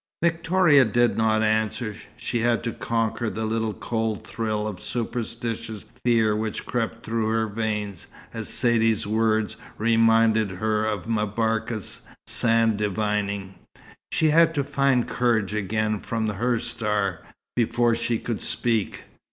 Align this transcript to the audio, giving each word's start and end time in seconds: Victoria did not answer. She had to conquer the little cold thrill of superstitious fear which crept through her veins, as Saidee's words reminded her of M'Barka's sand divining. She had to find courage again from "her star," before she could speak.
Victoria 0.23 0.83
did 0.83 1.15
not 1.15 1.43
answer. 1.43 1.93
She 2.17 2.39
had 2.39 2.63
to 2.63 2.71
conquer 2.71 3.29
the 3.29 3.45
little 3.45 3.75
cold 3.75 4.25
thrill 4.25 4.67
of 4.67 4.79
superstitious 4.81 5.83
fear 6.03 6.35
which 6.35 6.65
crept 6.65 7.05
through 7.05 7.27
her 7.29 7.45
veins, 7.45 8.07
as 8.33 8.49
Saidee's 8.49 9.05
words 9.05 9.57
reminded 9.77 10.49
her 10.53 10.85
of 10.85 11.05
M'Barka's 11.07 12.01
sand 12.25 12.77
divining. 12.77 13.53
She 14.11 14.29
had 14.31 14.55
to 14.55 14.63
find 14.63 15.07
courage 15.07 15.53
again 15.53 15.99
from 15.99 16.27
"her 16.29 16.57
star," 16.57 17.19
before 17.55 17.95
she 17.95 18.17
could 18.17 18.41
speak. 18.41 19.03